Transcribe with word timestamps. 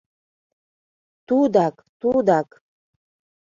—Тудак, 1.27 1.75
тудак... 2.01 2.47